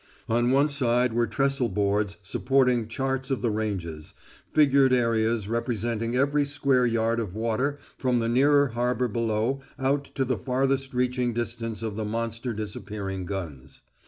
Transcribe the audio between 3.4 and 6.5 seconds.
the ranges figured areas representing every